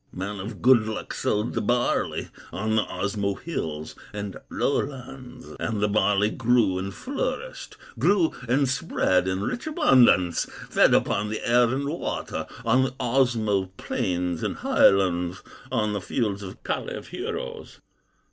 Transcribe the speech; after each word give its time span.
"Man 0.11 0.39
of 0.39 0.63
good 0.63 0.87
luck 0.87 1.13
sowed 1.13 1.53
the 1.53 1.61
barley 1.61 2.29
On 2.51 2.75
the 2.75 2.81
Osmo 2.85 3.39
hills 3.39 3.93
and 4.11 4.35
lowlands, 4.49 5.49
And 5.59 5.79
the 5.79 5.87
barley 5.87 6.31
grew 6.31 6.79
and 6.79 6.91
flourished, 6.91 7.77
Grew 7.99 8.31
and 8.49 8.67
spread 8.67 9.27
in 9.27 9.41
rich 9.43 9.67
abundance, 9.67 10.45
Fed 10.71 10.95
upon 10.95 11.29
the 11.29 11.47
air 11.47 11.65
and 11.69 11.87
water, 11.87 12.47
On 12.65 12.81
the 12.85 12.93
Osmo 12.99 13.69
plains 13.77 14.41
and 14.41 14.55
highlands, 14.55 15.43
On 15.71 15.93
the 15.93 16.01
fields 16.01 16.41
of 16.41 16.63
Kalew 16.63 17.03
heroes. 17.05 17.79